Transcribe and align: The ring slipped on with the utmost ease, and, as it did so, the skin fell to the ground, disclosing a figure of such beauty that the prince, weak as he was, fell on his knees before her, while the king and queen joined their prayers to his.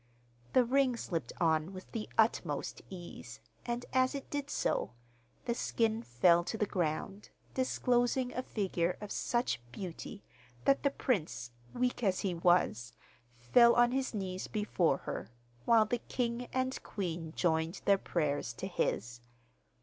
The 0.53 0.65
ring 0.65 0.97
slipped 0.97 1.31
on 1.39 1.73
with 1.73 1.91
the 1.91 2.09
utmost 2.17 2.81
ease, 2.89 3.39
and, 3.67 3.85
as 3.93 4.15
it 4.15 4.31
did 4.31 4.49
so, 4.49 4.93
the 5.45 5.53
skin 5.53 6.01
fell 6.01 6.43
to 6.43 6.57
the 6.57 6.65
ground, 6.65 7.29
disclosing 7.53 8.33
a 8.33 8.41
figure 8.41 8.97
of 8.99 9.11
such 9.11 9.61
beauty 9.71 10.23
that 10.65 10.81
the 10.81 10.89
prince, 10.89 11.51
weak 11.75 12.01
as 12.01 12.21
he 12.21 12.33
was, 12.33 12.93
fell 13.35 13.75
on 13.75 13.91
his 13.91 14.11
knees 14.11 14.47
before 14.47 14.97
her, 15.05 15.29
while 15.65 15.85
the 15.85 15.99
king 15.99 16.47
and 16.51 16.81
queen 16.81 17.31
joined 17.35 17.81
their 17.85 17.99
prayers 17.99 18.53
to 18.53 18.65
his. 18.65 19.21